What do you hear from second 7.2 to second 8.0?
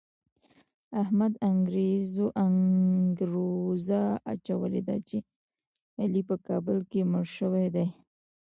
شوی دی.